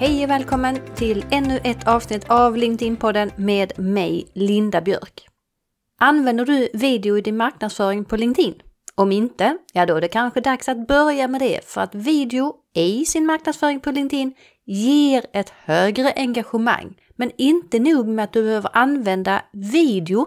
Hej 0.00 0.24
och 0.24 0.30
välkommen 0.30 0.78
till 0.94 1.24
ännu 1.30 1.60
ett 1.64 1.88
avsnitt 1.88 2.30
av 2.30 2.56
LinkedIn-podden 2.56 3.30
med 3.36 3.78
mig, 3.78 4.26
Linda 4.32 4.80
Björk. 4.80 5.28
Använder 6.00 6.44
du 6.44 6.68
video 6.72 7.18
i 7.18 7.20
din 7.20 7.36
marknadsföring 7.36 8.04
på 8.04 8.16
LinkedIn? 8.16 8.54
Om 8.94 9.12
inte, 9.12 9.58
ja 9.72 9.86
då 9.86 9.96
är 9.96 10.00
det 10.00 10.08
kanske 10.08 10.40
dags 10.40 10.68
att 10.68 10.86
börja 10.86 11.28
med 11.28 11.40
det 11.40 11.64
för 11.64 11.80
att 11.80 11.94
video 11.94 12.54
i 12.74 13.04
sin 13.04 13.26
marknadsföring 13.26 13.80
på 13.80 13.90
LinkedIn 13.90 14.34
ger 14.66 15.24
ett 15.32 15.52
högre 15.64 16.12
engagemang. 16.16 16.94
Men 17.16 17.30
inte 17.38 17.78
nog 17.78 18.08
med 18.08 18.24
att 18.24 18.32
du 18.32 18.42
behöver 18.42 18.70
använda 18.72 19.42
video 19.52 20.26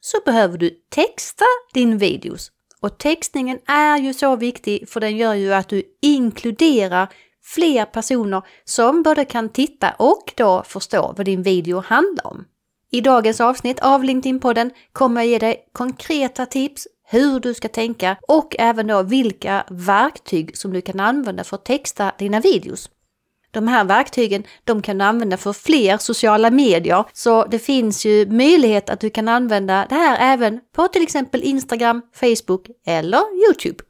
så 0.00 0.18
behöver 0.24 0.58
du 0.58 0.70
texta 0.90 1.44
din 1.74 1.98
videos. 1.98 2.50
Och 2.80 2.98
textningen 2.98 3.58
är 3.66 3.98
ju 3.98 4.14
så 4.14 4.36
viktig 4.36 4.88
för 4.88 5.00
den 5.00 5.16
gör 5.16 5.34
ju 5.34 5.54
att 5.54 5.68
du 5.68 5.82
inkluderar 6.02 7.08
fler 7.44 7.84
personer 7.84 8.42
som 8.64 9.02
både 9.02 9.24
kan 9.24 9.48
titta 9.48 9.94
och 9.98 10.32
då 10.36 10.62
förstå 10.66 11.14
vad 11.16 11.26
din 11.26 11.42
video 11.42 11.80
handlar 11.80 12.26
om. 12.26 12.44
I 12.90 13.00
dagens 13.00 13.40
avsnitt 13.40 13.80
av 13.80 14.04
LinkedIn-podden 14.04 14.70
kommer 14.92 15.20
jag 15.20 15.28
ge 15.28 15.38
dig 15.38 15.68
konkreta 15.72 16.46
tips 16.46 16.86
hur 17.04 17.40
du 17.40 17.54
ska 17.54 17.68
tänka 17.68 18.16
och 18.28 18.56
även 18.58 18.86
då 18.86 19.02
vilka 19.02 19.64
verktyg 19.70 20.56
som 20.56 20.72
du 20.72 20.80
kan 20.80 21.00
använda 21.00 21.44
för 21.44 21.56
att 21.56 21.64
texta 21.64 22.12
dina 22.18 22.40
videos. 22.40 22.90
De 23.50 23.68
här 23.68 23.84
verktygen 23.84 24.44
de 24.64 24.82
kan 24.82 24.98
du 24.98 25.04
använda 25.04 25.36
för 25.36 25.52
fler 25.52 25.98
sociala 25.98 26.50
medier 26.50 27.04
så 27.12 27.44
det 27.44 27.58
finns 27.58 28.04
ju 28.04 28.26
möjlighet 28.26 28.90
att 28.90 29.00
du 29.00 29.10
kan 29.10 29.28
använda 29.28 29.86
det 29.88 29.94
här 29.94 30.32
även 30.34 30.60
på 30.76 30.88
till 30.88 31.02
exempel 31.02 31.42
Instagram, 31.42 32.02
Facebook 32.14 32.66
eller 32.86 33.46
Youtube. 33.46 33.84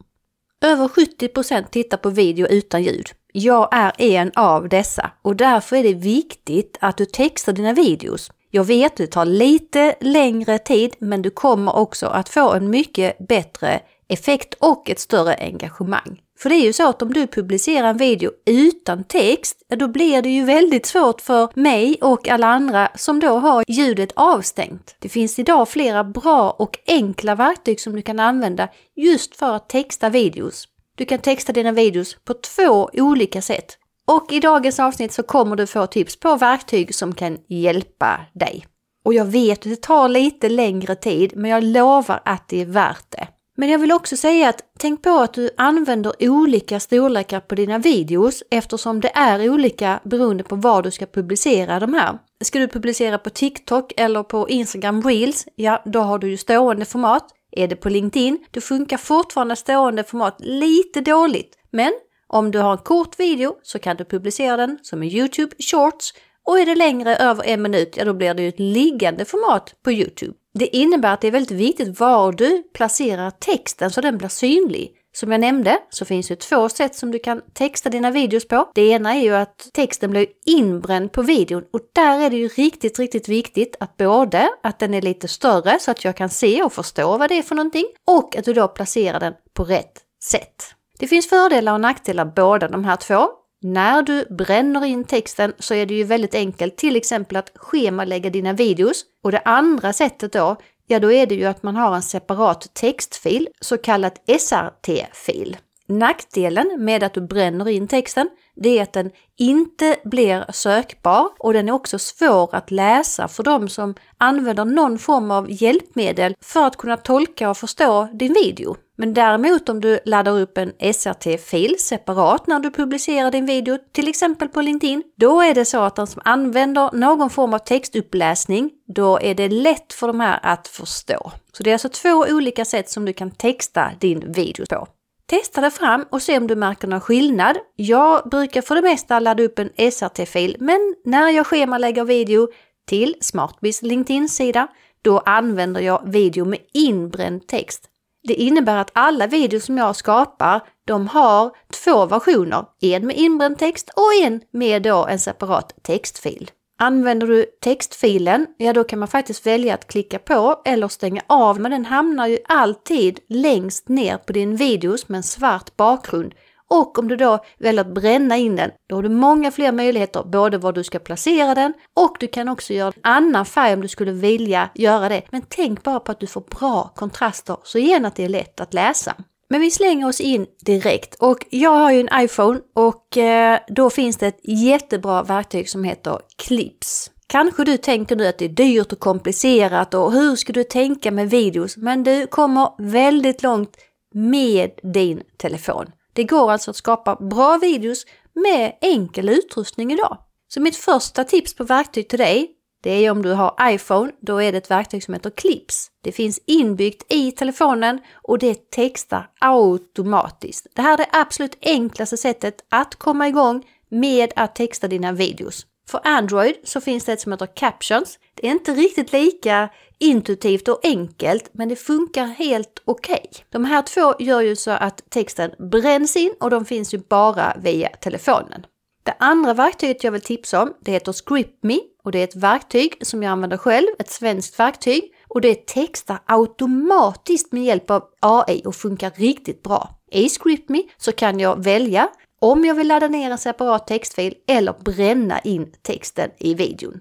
Över 0.65 0.89
70 0.89 1.69
tittar 1.71 1.97
på 1.97 2.11
video 2.11 2.47
utan 2.47 2.83
ljud. 2.83 3.07
Jag 3.33 3.69
är 3.73 3.93
en 3.99 4.31
av 4.35 4.69
dessa 4.69 5.11
och 5.23 5.37
därför 5.37 5.77
är 5.77 5.83
det 5.83 5.95
viktigt 5.95 6.79
att 6.81 6.97
du 6.97 7.05
textar 7.05 7.53
dina 7.53 7.73
videos. 7.73 8.31
Jag 8.51 8.65
vet, 8.65 8.97
det 8.97 9.07
tar 9.07 9.25
lite 9.25 9.95
längre 10.01 10.59
tid, 10.59 10.95
men 10.99 11.23
du 11.23 11.31
kommer 11.31 11.77
också 11.77 12.07
att 12.07 12.29
få 12.29 12.53
en 12.53 12.71
mycket 12.71 13.29
bättre 13.29 13.81
effekt 14.09 14.55
och 14.55 14.91
ett 14.91 15.01
större 15.01 15.35
engagemang. 15.35 16.21
För 16.39 16.49
det 16.49 16.55
är 16.55 16.65
ju 16.65 16.73
så 16.73 16.89
att 16.89 17.03
om 17.03 17.13
du 17.13 17.27
publicerar 17.27 17.89
en 17.89 17.97
video 17.97 18.31
utan 18.47 19.05
text, 19.05 19.63
då 19.69 19.89
blir 19.89 20.23
det 20.23 20.31
ju 20.31 20.45
väldigt 20.45 20.87
svårt 20.87 21.21
för 21.21 21.49
mig 21.55 21.99
och 22.01 22.29
alla 22.29 22.47
andra 22.47 22.89
som 22.95 23.21
då 23.21 23.29
har 23.29 23.65
ljudet 23.69 24.13
avstängt. 24.17 24.97
Det 24.99 25.09
finns 25.09 25.39
idag 25.39 25.69
flera 25.69 26.05
bra 26.05 26.51
och 26.51 26.79
enkla 26.87 27.35
verktyg 27.35 27.81
som 27.81 27.97
du 27.97 28.03
kan 28.03 28.21
använda 28.21 28.69
just 28.97 29.37
för 29.37 29.55
att 29.55 29.69
texta 29.69 30.11
videos. 30.11 30.69
Du 30.97 31.05
kan 31.05 31.19
texta 31.19 31.53
dina 31.53 31.73
videos 31.73 32.17
på 32.25 32.35
två 32.35 32.91
olika 32.93 33.43
sätt. 33.43 33.79
Och 34.07 34.33
i 34.33 34.41
dagens 34.41 34.81
avsnitt 34.81 35.13
så 35.13 35.23
kommer 35.23 35.57
du 35.57 35.67
få 35.67 35.87
tips 35.87 36.21
på 36.21 36.37
verktyg 36.37 36.95
som 36.95 37.15
kan 37.15 37.39
hjälpa 37.49 38.21
dig. 38.33 38.67
Och 39.05 39.15
jag 39.15 39.25
vet 39.25 39.59
att 39.59 39.65
det 39.65 39.83
tar 39.83 40.09
lite 40.09 40.49
längre 40.49 40.95
tid, 40.95 41.33
men 41.37 41.51
jag 41.51 41.65
lovar 41.65 42.23
att 42.25 42.49
det 42.49 42.61
är 42.61 42.67
värt 42.67 43.11
det. 43.11 43.29
Men 43.57 43.69
jag 43.69 43.79
vill 43.79 43.93
också 43.93 44.17
säga 44.17 44.49
att 44.49 44.61
tänk 44.79 45.03
på 45.03 45.11
att 45.11 45.35
du 45.35 45.51
använder 45.57 46.13
olika 46.21 46.81
storlekar 46.81 47.41
på 47.41 47.55
dina 47.55 47.79
videos 47.79 48.43
eftersom 48.51 49.01
det 49.01 49.11
är 49.15 49.51
olika 49.51 50.01
beroende 50.05 50.45
på 50.45 50.57
var 50.57 50.83
du 50.83 50.91
ska 50.91 51.07
publicera 51.07 51.81
de 51.81 51.95
här. 51.95 52.19
Ska 52.45 52.59
du 52.59 52.69
publicera 52.69 53.19
på 53.19 53.31
TikTok 53.31 53.93
eller 53.97 54.23
på 54.23 54.49
Instagram 54.49 55.03
Reels, 55.03 55.47
ja 55.55 55.83
då 55.85 56.01
har 56.01 56.19
du 56.19 56.31
ju 56.31 56.37
stående 56.37 56.85
format. 56.85 57.25
Är 57.53 57.69
det 57.69 57.77
på 57.77 57.89
LinkedIn, 57.89 58.39
då 58.51 58.61
funkar 58.61 58.97
fortfarande 58.97 59.57
stående 59.57 60.05
format 60.05 60.37
lite 60.39 61.01
dåligt. 61.01 61.59
Men 61.71 61.93
om 62.27 62.51
du 62.51 62.59
har 62.59 62.73
en 62.73 62.79
kort 62.79 63.21
video 63.21 63.55
så 63.63 63.79
kan 63.79 63.97
du 63.97 64.05
publicera 64.05 64.57
den 64.57 64.79
som 64.83 65.03
en 65.03 65.09
Youtube 65.09 65.55
Shorts 65.59 66.15
och 66.47 66.59
är 66.59 66.67
det 66.67 66.75
längre 66.75 67.17
över 67.17 67.45
en 67.45 67.63
minut, 67.63 67.95
ja 67.97 68.05
då 68.05 68.15
blir 68.15 68.35
det 68.35 68.43
ju 68.43 68.49
ett 68.49 68.59
liggande 68.59 69.25
format 69.25 69.75
på 69.85 69.93
Youtube. 69.93 70.33
Det 70.55 70.77
innebär 70.77 71.15
att 71.15 71.21
det 71.21 71.27
är 71.27 71.33
väldigt 71.33 71.59
viktigt 71.59 72.01
var 72.01 72.33
du 72.33 72.63
placerar 72.75 73.31
texten 73.31 73.91
så 73.91 74.01
den 74.01 74.19
blir 74.19 74.29
synlig. 74.29 74.93
Som 75.15 75.33
jag 75.33 75.41
nämnde 75.41 75.79
så 75.91 76.05
finns 76.05 76.29
det 76.29 76.37
två 76.37 76.69
sätt 76.69 76.95
som 76.95 77.11
du 77.11 77.19
kan 77.19 77.43
texta 77.53 77.91
dina 77.91 78.11
videos 78.11 78.49
på. 78.49 78.71
Det 78.75 78.89
ena 78.89 79.15
är 79.15 79.21
ju 79.21 79.35
att 79.35 79.69
texten 79.73 80.11
blir 80.11 80.27
inbränd 80.47 81.13
på 81.13 81.23
videon 81.23 81.65
och 81.73 81.81
där 81.93 82.21
är 82.21 82.31
det 82.31 82.37
ju 82.37 82.49
riktigt, 82.49 82.99
riktigt 82.99 83.29
viktigt 83.29 83.77
att 83.81 83.97
både 83.97 84.49
att 84.63 84.79
den 84.79 84.95
är 84.95 85.03
lite 85.03 85.29
större 85.29 85.79
så 85.81 85.91
att 85.91 86.05
jag 86.05 86.17
kan 86.17 86.29
se 86.29 86.63
och 86.63 86.73
förstå 86.73 87.19
vad 87.19 87.31
det 87.31 87.39
är 87.39 87.43
för 87.43 87.55
någonting 87.55 87.87
och 88.07 88.37
att 88.37 88.45
du 88.45 88.53
då 88.53 88.69
placerar 88.69 89.21
den 89.21 89.35
på 89.55 89.65
rätt 89.65 89.93
sätt. 90.25 90.75
Det 90.99 91.07
finns 91.07 91.29
fördelar 91.29 91.73
och 91.73 91.81
nackdelar 91.81 92.25
båda 92.25 92.69
de 92.69 92.85
här 92.85 92.97
två. 92.97 93.29
När 93.65 94.03
du 94.03 94.27
bränner 94.31 94.85
in 94.85 95.05
texten 95.05 95.53
så 95.59 95.75
är 95.75 95.87
det 95.87 95.95
ju 95.95 96.05
väldigt 96.05 96.35
enkelt 96.35 96.77
till 96.77 96.97
exempel 96.97 97.37
att 97.37 97.53
schemalägga 97.55 98.31
dina 98.31 98.53
videos. 98.53 99.05
Och 99.25 99.33
det 99.33 99.43
andra 99.45 99.93
sättet 99.93 100.33
då, 100.33 100.57
ja 100.93 101.01
då 101.01 101.13
är 101.13 101.27
det 101.27 101.35
ju 101.35 101.45
att 101.45 101.63
man 101.63 101.77
har 101.77 101.95
en 101.95 102.03
separat 102.03 102.75
textfil, 102.75 103.49
så 103.61 103.79
kallat 103.79 104.23
SRT-fil. 104.39 105.57
Nackdelen 105.87 106.85
med 106.85 107.03
att 107.03 107.15
du 107.15 107.21
bränner 107.21 107.69
in 107.69 107.89
texten, 107.89 108.29
det 108.57 108.79
är 108.79 108.83
att 108.83 108.93
den 108.93 109.11
inte 109.39 109.97
blir 110.05 110.45
sökbar 110.53 111.29
och 111.39 111.53
den 111.53 111.69
är 111.69 111.73
också 111.73 111.99
svår 111.99 112.55
att 112.55 112.71
läsa 112.71 113.29
för 113.29 113.43
de 113.43 113.69
som 113.69 113.95
använder 114.19 114.65
någon 114.65 114.99
form 114.99 115.31
av 115.31 115.47
hjälpmedel 115.51 116.35
för 116.41 116.67
att 116.67 116.77
kunna 116.77 116.97
tolka 116.97 117.51
och 117.51 117.57
förstå 117.57 118.09
din 118.13 118.33
video. 118.33 118.77
Men 118.97 119.15
däremot 119.15 119.69
om 119.69 119.81
du 119.81 119.99
laddar 120.05 120.41
upp 120.41 120.59
en 120.59 120.73
SRT-fil 120.95 121.77
separat 121.79 122.47
när 122.47 122.61
du 122.61 122.71
publicerar 122.71 123.31
din 123.31 123.47
video, 123.47 123.79
till 123.93 124.09
exempel 124.09 124.49
på 124.49 124.61
LinkedIn, 124.61 125.03
då 125.17 125.41
är 125.41 125.55
det 125.55 125.65
så 125.65 125.81
att 125.81 125.97
den 125.97 126.07
som 126.07 126.23
använder 126.25 126.91
någon 126.93 127.31
form 127.31 127.55
av 127.55 127.59
textuppläsning, 127.59 128.71
då 128.95 129.19
är 129.19 129.35
det 129.35 129.49
lätt 129.49 129.93
för 129.93 130.07
de 130.07 130.21
här 130.21 130.41
att 130.43 130.69
förstå. 130.69 131.33
Så 131.53 131.63
det 131.63 131.71
är 131.71 131.75
alltså 131.75 131.89
två 131.89 132.27
olika 132.29 132.65
sätt 132.65 132.91
som 132.91 133.05
du 133.05 133.13
kan 133.13 133.31
texta 133.31 133.91
din 134.01 134.33
video 134.33 134.67
på. 134.67 134.87
Testa 135.33 135.61
det 135.61 135.71
fram 135.71 136.05
och 136.11 136.23
se 136.23 136.39
om 136.39 136.47
du 136.47 136.57
märker 136.57 136.89
någon 136.89 137.01
skillnad. 137.01 137.57
Jag 137.77 138.29
brukar 138.29 138.63
för 138.63 138.75
det 138.75 138.83
mesta 138.83 139.21
ladda 139.21 139.43
upp 139.43 139.59
en 139.59 139.93
SRT-fil, 139.93 140.57
men 140.61 140.95
när 141.05 141.31
jag 141.31 141.47
schemalägger 141.47 142.05
video 142.05 142.49
till 142.89 143.17
Smartbiz 143.21 143.83
LinkedIn-sida, 143.83 144.69
då 145.03 145.19
använder 145.19 145.81
jag 145.81 146.03
video 146.07 146.45
med 146.45 146.59
inbränd 146.75 147.47
text. 147.47 147.89
Det 148.29 148.35
innebär 148.35 148.77
att 148.77 148.91
alla 148.95 149.27
videos 149.27 149.65
som 149.65 149.79
jag 149.79 149.97
skapar, 149.97 150.61
de 150.87 151.09
har 151.09 151.51
två 151.85 152.07
versioner. 152.07 152.65
En 152.81 153.07
med 153.07 153.17
inbränd 153.17 153.59
text 153.59 153.91
och 153.97 154.25
en 154.25 154.41
med 154.51 154.83
då 154.83 155.07
en 155.07 155.19
separat 155.19 155.75
textfil. 155.83 156.51
Använder 156.83 157.27
du 157.27 157.47
textfilen, 157.61 158.47
ja 158.57 158.73
då 158.73 158.85
kan 158.85 158.99
man 158.99 159.09
faktiskt 159.09 159.47
välja 159.47 159.75
att 159.75 159.89
klicka 159.89 160.19
på 160.19 160.63
eller 160.65 160.89
stänga 160.89 161.23
av, 161.27 161.61
men 161.61 161.71
den 161.71 161.85
hamnar 161.85 162.27
ju 162.27 162.39
alltid 162.49 163.21
längst 163.29 163.89
ner 163.89 164.17
på 164.17 164.33
din 164.33 164.57
videos 164.57 165.09
med 165.09 165.17
en 165.17 165.23
svart 165.23 165.77
bakgrund. 165.77 166.35
Och 166.71 166.99
om 166.99 167.09
du 167.09 167.17
då 167.17 167.45
väljer 167.59 167.81
att 167.81 167.95
bränna 167.95 168.37
in 168.37 168.57
den, 168.57 168.71
då 168.89 168.97
har 168.97 169.03
du 169.03 169.09
många 169.09 169.51
fler 169.51 169.73
möjligheter, 169.73 170.23
både 170.23 170.59
var 170.59 170.73
du 170.73 170.85
ska 170.85 170.99
placera 170.99 171.55
den 171.55 171.73
och 171.97 172.17
du 172.21 172.27
kan 172.27 172.49
också 172.49 172.73
göra 172.73 172.93
en 172.97 173.01
annan 173.03 173.47
färg 173.47 173.75
om 173.75 173.81
du 173.81 173.89
skulle 173.89 174.13
vilja 174.13 174.71
göra 174.75 175.09
det. 175.09 175.23
Men 175.31 175.43
tänk 175.49 175.83
bara 175.83 176.01
på 176.01 176.13
att 176.13 176.21
du 176.21 176.27
får 176.27 176.45
bra 176.61 176.93
kontraster 176.95 177.57
så 177.63 177.79
igen 177.79 178.05
att 178.05 178.17
det 178.17 178.25
är 178.25 178.29
lätt 178.29 178.61
att 178.61 178.75
läsa. 178.75 179.15
Men 179.53 179.61
vi 179.61 179.71
slänger 179.71 180.09
oss 180.09 180.21
in 180.21 180.47
direkt 180.61 181.15
och 181.15 181.47
jag 181.51 181.71
har 181.71 181.93
ju 181.93 182.01
en 182.01 182.25
iPhone 182.25 182.61
och 182.75 183.17
eh, 183.17 183.61
då 183.69 183.91
finns 183.91 184.17
det 184.17 184.27
ett 184.27 184.41
jättebra 184.45 185.23
verktyg 185.23 185.71
som 185.71 185.85
heter 185.85 186.19
Clips. 186.37 187.11
Kanske 187.27 187.65
du 187.65 187.77
tänker 187.77 188.17
nu 188.17 188.27
att 188.27 188.39
det 188.39 188.45
är 188.45 188.49
dyrt 188.49 188.93
och 188.93 188.99
komplicerat 188.99 189.95
och 189.95 190.13
hur 190.13 190.37
ska 190.37 190.53
du 190.53 190.65
tänka 190.65 191.11
med 191.11 191.31
videos? 191.31 191.77
Men 191.77 192.05
du 192.05 192.27
kommer 192.27 192.71
väldigt 192.79 193.43
långt 193.43 193.77
med 194.15 194.71
din 194.95 195.23
telefon. 195.39 195.87
Det 196.13 196.25
går 196.25 196.53
alltså 196.53 196.71
att 196.71 196.77
skapa 196.77 197.17
bra 197.17 197.59
videos 197.59 198.05
med 198.35 198.79
enkel 198.81 199.29
utrustning 199.29 199.93
idag. 199.93 200.19
Så 200.49 200.61
mitt 200.61 200.77
första 200.77 201.25
tips 201.25 201.55
på 201.55 201.65
verktyg 201.65 202.09
till 202.09 202.19
dig, 202.19 202.51
det 202.83 202.91
är 202.91 203.11
om 203.11 203.23
du 203.23 203.33
har 203.33 203.57
iPhone, 203.63 204.13
då 204.21 204.43
är 204.43 204.53
det 204.53 204.59
ett 204.59 204.71
verktyg 204.71 205.05
som 205.05 205.15
heter 205.15 205.31
Clips. 205.31 205.91
Det 206.05 206.13
finns 206.13 206.41
inbyggt 206.47 207.13
i 207.13 207.33
telefonen 207.33 208.01
och 208.23 208.39
det 208.39 208.71
textar 208.71 209.31
automatiskt. 209.41 210.67
Det 210.75 210.83
här 210.83 210.93
är 210.93 210.97
det 210.97 211.09
absolut 211.13 211.59
enklaste 211.63 212.17
sättet 212.17 212.55
att 212.69 212.95
komma 212.95 213.29
igång 213.29 213.65
med 213.89 214.33
att 214.37 214.55
texta 214.55 214.89
dina 214.89 215.13
videos. 215.13 215.67
För 215.89 216.01
Android 216.05 216.55
så 216.65 216.81
finns 216.81 217.05
det 217.05 217.13
ett 217.13 217.21
som 217.21 217.33
heter 217.33 217.47
Captions. 217.47 218.19
Det 218.35 218.47
är 218.47 218.51
inte 218.51 218.73
riktigt 218.73 219.13
lika 219.13 219.69
intuitivt 219.99 220.69
och 220.69 220.81
enkelt, 220.83 221.51
men 221.53 221.69
det 221.69 221.77
funkar 221.77 222.27
helt 222.27 222.83
okej. 222.85 223.27
Okay. 223.31 223.45
De 223.51 223.65
här 223.65 223.83
två 223.83 224.15
gör 224.19 224.41
ju 224.41 224.57
så 224.57 224.71
att 224.71 225.11
texten 225.11 225.51
bränns 225.71 226.17
in 226.17 226.35
och 226.41 226.51
de 226.51 226.65
finns 226.65 226.95
ju 226.95 226.99
bara 226.99 227.57
via 227.63 227.89
telefonen. 227.89 228.67
Det 229.03 229.15
andra 229.19 229.55
verktyget 229.55 230.05
jag 230.05 230.13
vill 230.13 230.21
tipsa 230.21 230.63
om, 230.63 230.75
det 230.81 230.93
heter 230.93 231.13
ScriptMe 231.13 231.79
och 232.05 232.13
det 232.13 232.19
är 232.19 232.25
ett 232.25 232.37
verktyg 232.37 232.95
som 233.01 233.23
jag 233.23 233.31
använder 233.31 233.57
själv, 233.57 233.87
ett 233.99 234.11
svenskt 234.11 234.59
verktyg 234.59 235.03
och 235.29 235.41
det 235.41 235.67
textar 235.67 236.19
automatiskt 236.27 237.53
med 237.53 237.65
hjälp 237.65 237.91
av 237.91 238.05
AI 238.21 238.63
och 238.65 238.75
funkar 238.75 239.11
riktigt 239.11 239.63
bra. 239.63 239.99
I 240.11 240.29
ScriptMe 240.29 240.83
så 240.97 241.13
kan 241.13 241.41
jag 241.41 241.65
välja 241.65 242.09
om 242.41 242.65
jag 242.65 242.75
vill 242.75 242.89
ladda 242.89 243.09
ner 243.09 243.31
en 243.31 243.39
separat 243.39 243.87
textfil 243.87 244.35
eller 244.49 244.75
bränna 244.85 245.39
in 245.39 245.73
texten 245.83 246.31
i 246.39 246.55
videon. 246.55 247.01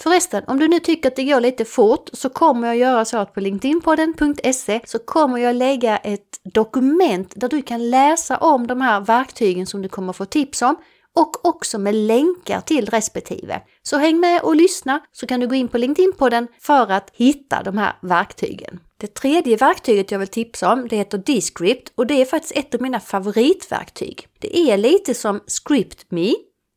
Förresten, 0.00 0.44
om 0.46 0.58
du 0.58 0.68
nu 0.68 0.80
tycker 0.80 1.08
att 1.08 1.16
det 1.16 1.24
går 1.24 1.40
lite 1.40 1.64
fort 1.64 2.10
så 2.12 2.28
kommer 2.28 2.68
jag 2.68 2.76
göra 2.76 3.04
så 3.04 3.18
att 3.18 3.34
på 3.34 3.40
linkedinpodden.se 3.40 4.80
så 4.84 4.98
kommer 4.98 5.38
jag 5.38 5.56
lägga 5.56 5.96
ett 5.96 6.40
dokument 6.54 7.32
där 7.36 7.48
du 7.48 7.62
kan 7.62 7.90
läsa 7.90 8.36
om 8.36 8.66
de 8.66 8.80
här 8.80 9.00
verktygen 9.00 9.66
som 9.66 9.82
du 9.82 9.88
kommer 9.88 10.12
få 10.12 10.24
tips 10.24 10.62
om 10.62 10.76
och 11.18 11.44
också 11.44 11.78
med 11.78 11.94
länkar 11.94 12.60
till 12.60 12.86
respektive. 12.86 13.62
Så 13.82 13.96
häng 13.96 14.20
med 14.20 14.42
och 14.42 14.56
lyssna 14.56 15.00
så 15.12 15.26
kan 15.26 15.40
du 15.40 15.46
gå 15.46 15.54
in 15.54 15.68
på 15.68 15.78
LinkedIn-podden 15.78 16.46
för 16.60 16.92
att 16.92 17.10
hitta 17.14 17.62
de 17.62 17.78
här 17.78 17.92
verktygen. 18.02 18.80
Det 18.96 19.14
tredje 19.14 19.56
verktyget 19.56 20.10
jag 20.10 20.18
vill 20.18 20.28
tipsa 20.28 20.72
om 20.72 20.88
det 20.88 20.96
heter 20.96 21.18
Descript 21.18 21.92
och 21.94 22.06
det 22.06 22.20
är 22.20 22.24
faktiskt 22.24 22.56
ett 22.56 22.74
av 22.74 22.82
mina 22.82 23.00
favoritverktyg. 23.00 24.26
Det 24.38 24.58
är 24.58 24.76
lite 24.76 25.14
som 25.14 25.40
ScriptMe, 25.46 26.34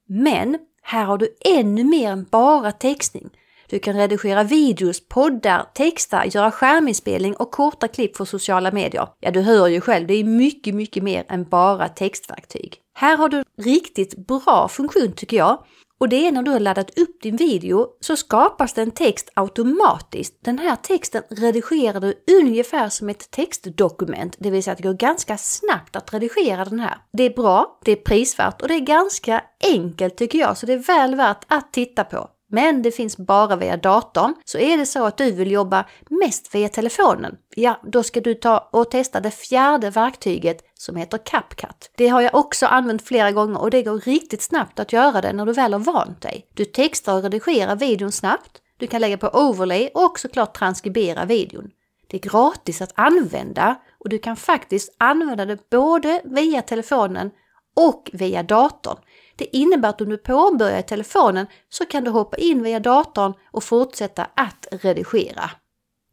men 0.07 0.57
här 0.81 1.05
har 1.05 1.17
du 1.17 1.35
ännu 1.45 1.83
mer 1.83 2.11
än 2.11 2.27
bara 2.31 2.71
textning. 2.71 3.29
Du 3.69 3.79
kan 3.79 3.95
redigera 3.95 4.43
videos, 4.43 5.07
poddar, 5.07 5.65
texta, 5.73 6.25
göra 6.25 6.51
skärminspelning 6.51 7.35
och 7.35 7.51
korta 7.51 7.87
klipp 7.87 8.17
för 8.17 8.25
sociala 8.25 8.71
medier. 8.71 9.07
Ja, 9.19 9.31
du 9.31 9.41
hör 9.41 9.67
ju 9.67 9.81
själv, 9.81 10.07
det 10.07 10.13
är 10.13 10.23
mycket, 10.23 10.75
mycket 10.75 11.03
mer 11.03 11.25
än 11.29 11.43
bara 11.43 11.89
textverktyg. 11.89 12.80
Här 13.01 13.17
har 13.17 13.29
du 13.29 13.43
riktigt 13.57 14.27
bra 14.27 14.67
funktion 14.67 15.13
tycker 15.13 15.37
jag. 15.37 15.63
Och 15.99 16.09
det 16.09 16.27
är 16.27 16.31
när 16.31 16.43
du 16.43 16.51
har 16.51 16.59
laddat 16.59 16.99
upp 16.99 17.21
din 17.21 17.35
video 17.35 17.87
så 17.99 18.15
skapas 18.15 18.73
det 18.73 18.81
en 18.81 18.91
text 18.91 19.29
automatiskt. 19.33 20.37
Den 20.43 20.59
här 20.59 20.75
texten 20.75 21.23
redigerar 21.29 21.99
du 21.99 22.13
ungefär 22.41 22.89
som 22.89 23.09
ett 23.09 23.31
textdokument, 23.31 24.35
det 24.39 24.51
vill 24.51 24.63
säga 24.63 24.71
att 24.71 24.77
det 24.77 24.87
går 24.87 24.93
ganska 24.93 25.37
snabbt 25.37 25.95
att 25.95 26.13
redigera 26.13 26.65
den 26.65 26.79
här. 26.79 26.97
Det 27.13 27.23
är 27.23 27.33
bra, 27.33 27.79
det 27.85 27.91
är 27.91 27.95
prisvärt 27.95 28.61
och 28.61 28.67
det 28.67 28.73
är 28.73 28.79
ganska 28.79 29.43
enkelt 29.63 30.17
tycker 30.17 30.39
jag, 30.39 30.57
så 30.57 30.65
det 30.65 30.73
är 30.73 30.77
väl 30.77 31.15
värt 31.15 31.45
att 31.47 31.73
titta 31.73 32.03
på 32.03 32.29
men 32.51 32.81
det 32.81 32.91
finns 32.91 33.17
bara 33.17 33.55
via 33.55 33.77
datorn. 33.77 34.35
Så 34.45 34.57
är 34.57 34.77
det 34.77 34.85
så 34.85 35.05
att 35.05 35.17
du 35.17 35.31
vill 35.31 35.51
jobba 35.51 35.85
mest 36.09 36.55
via 36.55 36.69
telefonen, 36.69 37.35
ja 37.55 37.79
då 37.83 38.03
ska 38.03 38.21
du 38.21 38.33
ta 38.33 38.69
och 38.71 38.91
testa 38.91 39.19
det 39.19 39.31
fjärde 39.31 39.89
verktyget 39.89 40.57
som 40.73 40.95
heter 40.95 41.17
CapCut. 41.17 41.91
Det 41.97 42.07
har 42.07 42.21
jag 42.21 42.35
också 42.35 42.65
använt 42.65 43.07
flera 43.07 43.31
gånger 43.31 43.61
och 43.61 43.71
det 43.71 43.83
går 43.83 43.99
riktigt 43.99 44.41
snabbt 44.41 44.79
att 44.79 44.93
göra 44.93 45.21
det 45.21 45.33
när 45.33 45.45
du 45.45 45.53
väl 45.53 45.73
har 45.73 45.79
vant 45.79 46.21
dig. 46.21 46.47
Du 46.53 46.65
textar 46.65 47.17
och 47.17 47.23
redigerar 47.23 47.75
videon 47.75 48.11
snabbt, 48.11 48.61
du 48.77 48.87
kan 48.87 49.01
lägga 49.01 49.17
på 49.17 49.27
overlay 49.27 49.89
och 49.93 50.19
såklart 50.19 50.57
transkribera 50.57 51.25
videon. 51.25 51.69
Det 52.07 52.17
är 52.17 52.29
gratis 52.29 52.81
att 52.81 52.93
använda 52.95 53.75
och 53.99 54.09
du 54.09 54.17
kan 54.17 54.35
faktiskt 54.35 54.95
använda 54.97 55.45
det 55.45 55.69
både 55.69 56.21
via 56.23 56.61
telefonen 56.61 57.31
och 57.75 58.09
via 58.13 58.43
datorn. 58.43 58.97
Det 59.41 59.57
innebär 59.57 59.89
att 59.89 60.01
om 60.01 60.09
du 60.09 60.17
påbörjar 60.17 60.79
i 60.79 60.83
telefonen 60.83 61.47
så 61.69 61.85
kan 61.85 62.03
du 62.03 62.11
hoppa 62.11 62.37
in 62.37 62.63
via 62.63 62.79
datorn 62.79 63.33
och 63.51 63.63
fortsätta 63.63 64.27
att 64.35 64.67
redigera. 64.71 65.49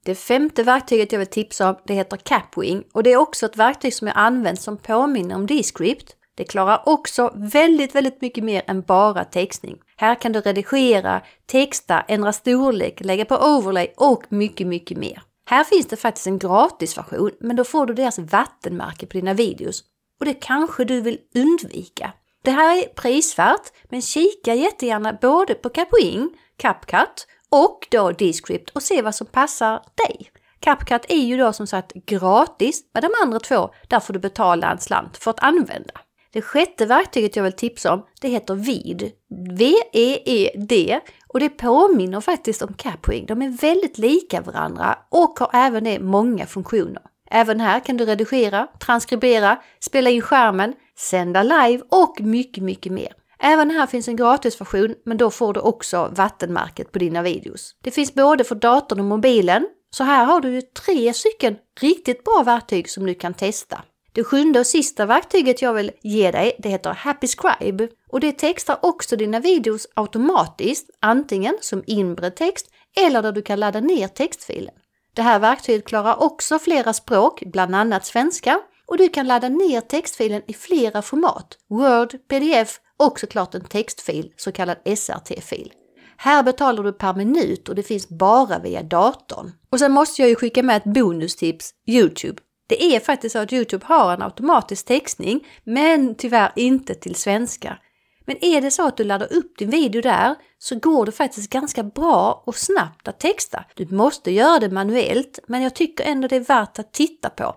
Det 0.05 0.15
femte 0.15 0.63
verktyget 0.63 1.13
jag 1.13 1.19
vill 1.19 1.29
tipsa 1.29 1.69
om 1.69 1.77
det 1.85 1.95
heter 1.95 2.17
Capwing 2.17 2.85
och 2.93 3.03
det 3.03 3.13
är 3.13 3.17
också 3.17 3.47
ett 3.47 3.57
verktyg 3.57 3.95
som 3.95 4.07
jag 4.07 4.17
använt 4.17 4.61
som 4.61 4.77
påminner 4.77 5.35
om 5.35 5.47
Descript. 5.47 6.17
Det 6.35 6.45
klarar 6.45 6.83
också 6.87 7.33
väldigt, 7.37 7.95
väldigt 7.95 8.21
mycket 8.21 8.45
mer 8.45 8.63
än 8.67 8.83
bara 8.83 9.25
textning. 9.25 9.79
Här 9.97 10.15
kan 10.15 10.33
du 10.33 10.41
redigera, 10.41 11.23
texta, 11.47 12.01
ändra 12.01 12.33
storlek, 12.33 13.01
lägga 13.01 13.25
på 13.25 13.37
overlay 13.37 13.93
och 13.97 14.25
mycket, 14.29 14.67
mycket 14.67 14.99
mer. 14.99 15.23
Här 15.47 15.65
finns 15.65 15.87
det 15.87 15.97
faktiskt 15.97 16.27
en 16.27 16.39
gratisversion, 16.39 17.31
men 17.41 17.57
då 17.57 17.65
får 17.65 17.87
du 17.87 17.95
deras 17.95 18.19
vattenmärke 18.19 19.07
på 19.07 19.13
dina 19.13 19.35
videos. 19.35 19.85
Och 20.21 20.27
det 20.27 20.35
kanske 20.35 20.85
du 20.85 21.01
vill 21.01 21.19
undvika. 21.35 22.13
Det 22.45 22.51
här 22.51 22.83
är 22.83 22.89
prisvärt, 22.89 23.73
men 23.89 24.03
kika 24.03 24.55
jättegärna 24.55 25.13
både 25.13 25.55
på 25.55 25.69
Capwing, 25.69 26.31
CapCut 26.57 27.27
och 27.51 27.87
då 27.91 28.11
Descript 28.11 28.71
och 28.71 28.83
se 28.83 29.03
vad 29.03 29.15
som 29.15 29.27
passar 29.27 29.83
dig. 30.07 30.31
CapCut 30.61 31.05
är 31.09 31.23
ju 31.23 31.37
då 31.37 31.53
som 31.53 31.67
sagt 31.67 31.93
gratis, 31.93 32.81
men 32.95 33.03
de 33.03 33.09
andra 33.23 33.41
två 33.41 33.71
där 33.89 34.01
får 34.01 34.13
du 34.13 34.19
betala 34.19 34.71
en 34.71 34.79
slant 34.79 35.17
för 35.17 35.31
att 35.31 35.43
använda. 35.43 35.93
Det 36.33 36.43
sjätte 36.43 36.87
verktyget 36.87 37.37
jag 37.37 37.45
vill 37.45 37.53
tipsa 37.53 37.93
om, 37.93 38.05
det 38.21 38.29
heter 38.29 38.55
VEED. 38.55 39.13
V-E-E-D 39.59 41.01
och 41.29 41.41
det 41.41 41.49
påminner 41.49 42.21
faktiskt 42.21 42.63
om 42.63 42.75
Capwing. 42.75 43.27
De 43.27 43.43
är 43.43 43.49
väldigt 43.49 43.99
lika 43.99 44.41
varandra 44.41 44.99
och 45.11 45.39
har 45.39 45.51
även 45.53 45.85
det 45.85 46.01
många 46.01 46.47
funktioner. 46.47 47.03
Även 47.31 47.61
här 47.61 47.81
kan 47.81 47.97
du 47.97 48.05
redigera, 48.05 48.67
transkribera, 48.67 49.59
spela 49.81 50.11
in 50.11 50.23
skärmen, 50.23 50.75
sända 50.99 51.43
live 51.43 51.83
och 51.91 52.21
mycket, 52.21 52.65
mycket 52.65 52.93
mer. 52.93 53.13
Även 53.39 53.71
här 53.71 53.87
finns 53.87 54.09
en 54.09 54.17
gratisversion, 54.17 54.95
men 55.05 55.17
då 55.17 55.31
får 55.31 55.53
du 55.53 55.61
också 55.61 56.13
vattenmärket 56.17 56.93
på 56.93 56.99
dina 56.99 57.23
videos. 57.23 57.75
Det 57.83 57.91
finns 57.91 58.15
både 58.15 58.45
för 58.45 58.55
datorn 58.55 59.01
och 59.01 59.07
mobilen, 59.07 59.67
så 59.91 60.05
här 60.05 60.25
har 60.25 60.41
du 60.41 60.55
ju 60.55 60.63
tre 60.63 61.15
stycken 61.15 61.57
riktigt 61.81 62.25
bra 62.25 62.43
verktyg 62.47 62.91
som 62.91 63.07
du 63.07 63.15
kan 63.15 63.35
testa. 63.35 63.83
Det 64.13 64.25
sjunde 64.25 64.61
och 64.61 64.67
sista 64.67 65.07
verktyget 65.07 65.63
jag 65.63 65.73
vill 65.75 65.91
ge 66.03 66.31
dig, 66.31 66.57
det 66.59 66.69
heter 66.69 66.91
Happy 66.91 67.27
Scribe 67.27 67.89
och 68.09 68.21
det 68.21 68.33
textar 68.33 68.79
också 68.83 69.17
dina 69.17 69.41
videos 69.41 69.87
automatiskt, 69.95 70.91
antingen 71.01 71.57
som 71.61 71.83
inbredd 71.87 72.37
text 72.37 72.67
eller 72.97 73.23
där 73.23 73.33
du 73.33 73.43
kan 73.43 73.61
ladda 73.61 73.81
ner 73.81 74.09
textfilen. 74.09 74.75
Det 75.15 75.23
här 75.23 75.39
verktyget 75.39 75.87
klarar 75.87 76.23
också 76.23 76.59
flera 76.59 76.93
språk, 76.93 77.43
bland 77.47 77.75
annat 77.75 78.07
svenska, 78.07 78.61
och 78.89 78.99
du 78.99 79.09
kan 79.09 79.27
ladda 79.27 79.49
ner 79.49 79.81
textfilen 79.81 80.43
i 80.47 80.55
flera 80.55 81.03
format, 81.03 81.59
Word, 81.69 82.29
PDF 82.29 82.81
och 82.97 83.21
såklart 83.21 83.55
en 83.55 83.65
textfil, 83.65 84.33
så 84.37 84.53
kallad 84.53 84.77
SRT-fil. 84.85 85.73
Här 86.17 86.43
betalar 86.43 86.83
du 86.83 86.93
per 86.93 87.15
minut 87.15 87.69
och 87.69 87.75
det 87.75 87.83
finns 87.83 88.09
bara 88.09 88.59
via 88.59 88.83
datorn. 88.83 89.53
Och 89.71 89.79
sen 89.79 89.93
måste 89.93 90.23
jag 90.23 90.29
ju 90.29 90.35
skicka 90.35 90.63
med 90.63 90.77
ett 90.77 90.95
bonustips, 90.95 91.71
Youtube. 91.87 92.43
Det 92.69 92.85
är 92.85 93.01
faktiskt 93.01 93.33
så 93.33 93.39
att 93.39 93.53
Youtube 93.53 93.87
har 93.87 94.13
en 94.13 94.23
automatisk 94.23 94.87
textning, 94.87 95.47
men 95.65 96.15
tyvärr 96.15 96.53
inte 96.57 96.95
till 96.95 97.15
svenska. 97.15 97.79
Men 98.27 98.45
är 98.45 98.61
det 98.61 98.71
så 98.71 98.87
att 98.87 98.97
du 98.97 99.05
laddar 99.05 99.33
upp 99.33 99.59
din 99.59 99.71
video 99.71 100.03
där 100.03 100.35
så 100.59 100.79
går 100.79 101.07
det 101.07 101.13
faktiskt 101.13 101.51
ganska 101.51 101.83
bra 101.83 102.43
och 102.47 102.57
snabbt 102.57 103.09
att 103.09 103.21
texta. 103.21 103.65
Du 103.75 103.87
måste 103.97 104.31
göra 104.31 104.59
det 104.59 104.69
manuellt, 104.69 105.39
men 105.47 105.63
jag 105.63 105.75
tycker 105.75 106.05
ändå 106.05 106.29
det 106.29 106.37
är 106.37 106.41
värt 106.41 106.79
att 106.79 106.93
titta 106.93 107.31
på. 107.31 107.57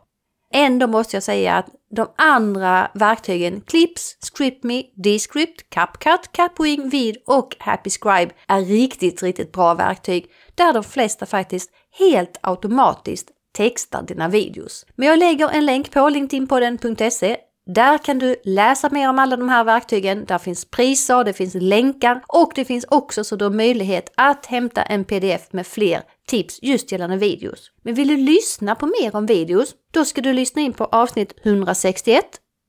Ändå 0.54 0.88
måste 0.88 1.16
jag 1.16 1.24
säga 1.24 1.56
att 1.56 1.70
de 1.96 2.08
andra 2.16 2.92
verktygen 2.94 3.62
Clips, 3.62 4.18
ScriptMe, 4.20 4.84
Descript, 4.96 5.70
CapCut, 5.70 6.32
Capwing, 6.32 6.90
Vid 6.90 7.18
och 7.28 7.56
HappyScribe 7.60 8.32
är 8.48 8.62
riktigt, 8.62 9.24
riktigt 9.24 9.52
bra 9.52 9.74
verktyg 9.74 10.26
där 10.56 10.74
de 10.74 10.84
flesta 10.84 11.26
faktiskt 11.26 11.72
helt 12.00 12.38
automatiskt 12.42 13.30
textar 13.54 14.04
dina 14.04 14.28
videos. 14.28 14.86
Men 14.96 15.08
jag 15.08 15.20
lägger 15.20 15.50
en 15.50 15.66
länk 15.66 15.92
på 15.92 16.10
linkedinpodden.se 16.10 17.38
där 17.74 17.98
kan 17.98 18.20
du 18.20 18.36
läsa 18.44 18.90
mer 18.90 19.10
om 19.10 19.20
alla 19.20 19.38
de 19.38 19.50
här 19.50 19.64
verktygen. 19.64 20.26
Där 20.26 20.38
finns 20.38 20.66
priser, 20.66 21.24
det 21.24 21.34
finns 21.34 21.54
länkar 21.54 22.22
och 22.28 22.52
det 22.56 22.66
finns 22.66 22.86
också 22.90 23.24
så 23.24 23.36
du 23.36 23.46
har 23.46 23.52
möjlighet 23.52 24.12
att 24.18 24.46
hämta 24.46 24.82
en 24.82 25.06
pdf 25.06 25.54
med 25.54 25.68
fler 25.68 26.04
tips 26.28 26.60
just 26.62 26.92
gällande 26.92 27.18
videos. 27.18 27.72
Men 27.84 27.94
vill 27.94 28.08
du 28.08 28.18
lyssna 28.18 28.76
på 28.76 28.86
mer 28.86 29.16
om 29.16 29.26
videos? 29.26 29.76
Då 29.92 30.06
ska 30.06 30.22
du 30.22 30.34
lyssna 30.34 30.62
in 30.62 30.74
på 30.74 30.86
avsnitt 30.86 31.34
161. 31.44 32.26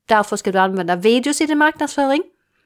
Därför 0.07 0.35
ska 0.35 0.51
du 0.51 0.59
använda 0.59 0.95
videos 0.95 1.41
i 1.41 1.45
din 1.45 1.57
marknadsföring. 1.57 2.23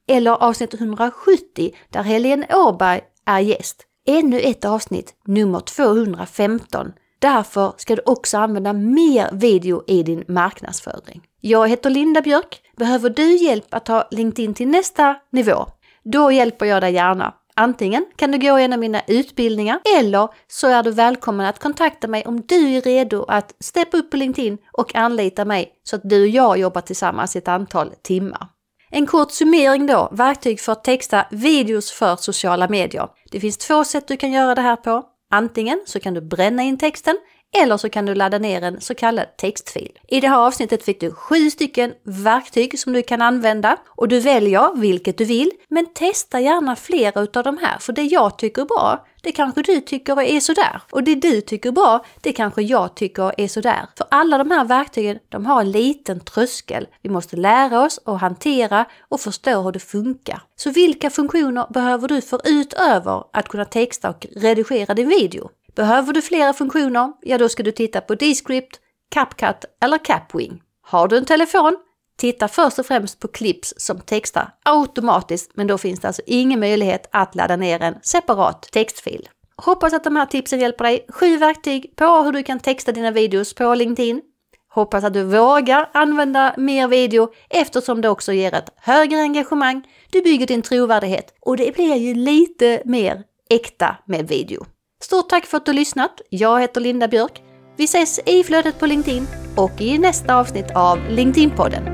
Eller 0.08 0.30
avsnitt 0.30 0.74
170 0.74 1.74
där 1.90 2.02
Helene 2.02 2.46
Åberg 2.54 3.00
är 3.26 3.40
gäst. 3.40 3.84
Ännu 4.06 4.40
ett 4.40 4.64
avsnitt, 4.64 5.14
nummer 5.26 5.60
215. 5.60 6.92
Därför 7.18 7.72
ska 7.76 7.96
du 7.96 8.02
också 8.06 8.38
använda 8.38 8.72
mer 8.72 9.28
video 9.32 9.82
i 9.86 10.02
din 10.02 10.24
marknadsföring. 10.28 11.22
Jag 11.40 11.68
heter 11.68 11.90
Linda 11.90 12.22
Björk. 12.22 12.60
Behöver 12.76 13.10
du 13.10 13.36
hjälp 13.36 13.74
att 13.74 13.84
ta 13.84 14.08
LinkedIn 14.10 14.54
till 14.54 14.68
nästa 14.68 15.16
nivå? 15.32 15.66
Då 16.04 16.32
hjälper 16.32 16.66
jag 16.66 16.82
dig 16.82 16.92
gärna. 16.92 17.34
Antingen 17.54 18.06
kan 18.16 18.32
du 18.32 18.38
gå 18.38 18.56
en 18.56 18.72
av 18.72 18.78
mina 18.78 19.02
utbildningar 19.06 19.80
eller 19.98 20.28
så 20.48 20.66
är 20.66 20.82
du 20.82 20.90
välkommen 20.90 21.46
att 21.46 21.58
kontakta 21.58 22.08
mig 22.08 22.24
om 22.26 22.40
du 22.40 22.76
är 22.76 22.80
redo 22.80 23.24
att 23.28 23.54
steppa 23.60 23.96
upp 23.96 24.10
på 24.10 24.16
LinkedIn 24.16 24.58
och 24.72 24.94
anlita 24.94 25.44
mig 25.44 25.72
så 25.84 25.96
att 25.96 26.02
du 26.04 26.22
och 26.22 26.28
jag 26.28 26.58
jobbar 26.58 26.80
tillsammans 26.80 27.36
ett 27.36 27.48
antal 27.48 27.92
timmar. 28.02 28.48
En 28.90 29.06
kort 29.06 29.32
summering 29.32 29.86
då, 29.86 30.08
verktyg 30.12 30.60
för 30.60 30.72
att 30.72 30.84
texta 30.84 31.26
videos 31.30 31.90
för 31.90 32.16
sociala 32.16 32.68
medier. 32.68 33.08
Det 33.30 33.40
finns 33.40 33.56
två 33.56 33.84
sätt 33.84 34.08
du 34.08 34.16
kan 34.16 34.32
göra 34.32 34.54
det 34.54 34.62
här 34.62 34.76
på. 34.76 35.04
Antingen 35.30 35.82
så 35.86 36.00
kan 36.00 36.14
du 36.14 36.20
bränna 36.20 36.62
in 36.62 36.78
texten 36.78 37.16
eller 37.56 37.76
så 37.76 37.88
kan 37.88 38.06
du 38.06 38.14
ladda 38.14 38.38
ner 38.38 38.62
en 38.62 38.80
så 38.80 38.94
kallad 38.94 39.36
textfil. 39.36 39.98
I 40.08 40.20
det 40.20 40.28
här 40.28 40.38
avsnittet 40.38 40.82
fick 40.82 41.00
du 41.00 41.12
sju 41.12 41.50
stycken 41.50 41.92
verktyg 42.04 42.78
som 42.78 42.92
du 42.92 43.02
kan 43.02 43.22
använda 43.22 43.76
och 43.86 44.08
du 44.08 44.20
väljer 44.20 44.80
vilket 44.80 45.18
du 45.18 45.24
vill. 45.24 45.50
Men 45.68 45.86
testa 45.94 46.40
gärna 46.40 46.76
flera 46.76 47.20
utav 47.20 47.42
de 47.42 47.58
här, 47.58 47.78
för 47.78 47.92
det 47.92 48.02
jag 48.02 48.38
tycker 48.38 48.62
är 48.62 48.66
bra, 48.66 49.06
det 49.22 49.32
kanske 49.32 49.62
du 49.62 49.80
tycker 49.80 50.20
är 50.20 50.40
sådär. 50.40 50.82
Och 50.90 51.02
det 51.02 51.14
du 51.14 51.40
tycker 51.40 51.68
är 51.68 51.72
bra, 51.72 52.04
det 52.20 52.32
kanske 52.32 52.62
jag 52.62 52.94
tycker 52.94 53.40
är 53.40 53.48
sådär. 53.48 53.86
För 53.96 54.06
alla 54.10 54.38
de 54.38 54.50
här 54.50 54.64
verktygen, 54.64 55.18
de 55.28 55.46
har 55.46 55.60
en 55.60 55.70
liten 55.70 56.20
tröskel. 56.20 56.86
Vi 57.02 57.10
måste 57.10 57.36
lära 57.36 57.84
oss 57.84 57.98
och 57.98 58.20
hantera 58.20 58.84
och 59.08 59.20
förstå 59.20 59.62
hur 59.62 59.72
det 59.72 59.78
funkar. 59.78 60.42
Så 60.56 60.70
vilka 60.70 61.10
funktioner 61.10 61.66
behöver 61.70 62.08
du 62.08 62.20
förutöver 62.20 63.24
att 63.32 63.48
kunna 63.48 63.64
texta 63.64 64.10
och 64.10 64.26
redigera 64.36 64.94
din 64.94 65.08
video? 65.08 65.50
Behöver 65.78 66.12
du 66.12 66.22
flera 66.22 66.52
funktioner? 66.52 67.12
Ja, 67.20 67.38
då 67.38 67.48
ska 67.48 67.62
du 67.62 67.72
titta 67.72 68.00
på 68.00 68.14
Descript, 68.14 68.80
CapCut 69.10 69.64
eller 69.82 69.98
Capwing. 69.98 70.62
Har 70.82 71.08
du 71.08 71.16
en 71.16 71.24
telefon? 71.24 71.76
Titta 72.16 72.48
först 72.48 72.78
och 72.78 72.86
främst 72.86 73.20
på 73.20 73.28
clips 73.28 73.74
som 73.76 74.00
textar 74.00 74.50
automatiskt, 74.64 75.50
men 75.54 75.66
då 75.66 75.78
finns 75.78 76.00
det 76.00 76.08
alltså 76.08 76.22
ingen 76.26 76.60
möjlighet 76.60 77.08
att 77.12 77.34
ladda 77.34 77.56
ner 77.56 77.82
en 77.82 77.94
separat 78.02 78.62
textfil. 78.62 79.28
Hoppas 79.56 79.92
att 79.92 80.04
de 80.04 80.16
här 80.16 80.26
tipsen 80.26 80.60
hjälper 80.60 80.84
dig. 80.84 81.06
Sju 81.08 81.36
verktyg 81.36 81.96
på 81.96 82.04
hur 82.04 82.32
du 82.32 82.42
kan 82.42 82.58
texta 82.58 82.92
dina 82.92 83.10
videos 83.10 83.54
på 83.54 83.74
LinkedIn. 83.74 84.20
Hoppas 84.68 85.04
att 85.04 85.14
du 85.14 85.22
vågar 85.22 85.90
använda 85.94 86.54
mer 86.56 86.88
video 86.88 87.32
eftersom 87.50 88.00
det 88.00 88.08
också 88.08 88.32
ger 88.32 88.54
ett 88.54 88.72
högre 88.76 89.20
engagemang. 89.20 89.82
Du 90.10 90.22
bygger 90.22 90.46
din 90.46 90.62
trovärdighet 90.62 91.34
och 91.40 91.56
det 91.56 91.74
blir 91.74 91.96
ju 91.96 92.14
lite 92.14 92.82
mer 92.84 93.22
äkta 93.50 93.96
med 94.06 94.28
video. 94.28 94.66
Stort 95.02 95.28
tack 95.28 95.46
för 95.46 95.56
att 95.56 95.66
du 95.66 95.72
lyssnat. 95.72 96.20
Jag 96.30 96.60
heter 96.60 96.80
Linda 96.80 97.08
Björk. 97.08 97.42
Vi 97.76 97.84
ses 97.84 98.20
i 98.26 98.44
flödet 98.44 98.78
på 98.78 98.86
LinkedIn 98.86 99.26
och 99.56 99.80
i 99.80 99.98
nästa 99.98 100.34
avsnitt 100.34 100.70
av 100.74 100.98
LinkedIn-podden. 100.98 101.84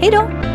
Hej 0.00 0.10
då! 0.10 0.51